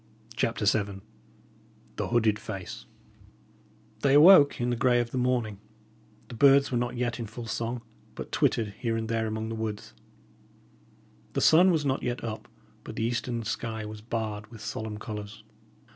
CHAPTER 0.35 0.65
VII 0.65 1.01
THE 1.97 2.07
HOODED 2.07 2.39
FACE 2.39 2.87
They 3.99 4.15
awoke 4.15 4.59
in 4.59 4.71
the 4.71 4.75
grey 4.75 4.99
of 4.99 5.11
the 5.11 5.19
morning; 5.19 5.59
the 6.27 6.33
birds 6.33 6.71
were 6.71 6.77
not 6.79 6.97
yet 6.97 7.19
in 7.19 7.27
full 7.27 7.45
song, 7.45 7.83
but 8.15 8.31
twittered 8.31 8.69
here 8.79 8.97
and 8.97 9.07
there 9.07 9.27
among 9.27 9.49
the 9.49 9.53
woods; 9.53 9.93
the 11.33 11.39
sun 11.41 11.69
was 11.69 11.85
not 11.85 12.01
yet 12.01 12.23
up, 12.23 12.47
but 12.83 12.95
the 12.95 13.03
eastern 13.05 13.43
sky 13.43 13.85
was 13.85 14.01
barred 14.01 14.47
with 14.49 14.61
solemn 14.61 14.97
colours. 14.97 15.43